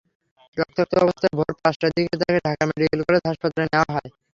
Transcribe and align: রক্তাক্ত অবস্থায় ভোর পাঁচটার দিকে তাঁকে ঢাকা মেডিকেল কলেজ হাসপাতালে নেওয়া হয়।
রক্তাক্ত 0.57 0.93
অবস্থায় 1.03 1.33
ভোর 1.37 1.51
পাঁচটার 1.61 1.91
দিকে 1.95 2.15
তাঁকে 2.21 2.39
ঢাকা 2.45 2.63
মেডিকেল 2.69 3.01
কলেজ 3.07 3.23
হাসপাতালে 3.29 3.65
নেওয়া 3.67 3.89
হয়। 3.95 4.09